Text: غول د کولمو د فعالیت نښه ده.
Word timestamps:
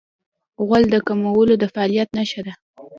غول 0.65 0.83
د 0.93 0.95
کولمو 1.07 1.43
د 1.61 1.63
فعالیت 1.73 2.09
نښه 2.17 2.41
ده. 2.47 2.53